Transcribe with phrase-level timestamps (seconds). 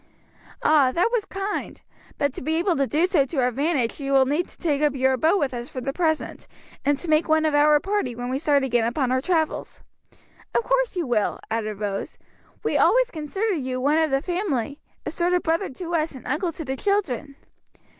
[0.63, 1.79] "Ah, that was kind!
[2.17, 4.95] but to be able to do so to advantage you will need to take up
[4.95, 6.47] your abode with us for the present,
[6.83, 9.81] and to make one of our party when we start again upon our travels."
[10.55, 12.17] "Of course you will," added Rose;
[12.63, 16.25] "we always consider you one of the family; a sort of brother to us and
[16.25, 17.35] uncle to the children."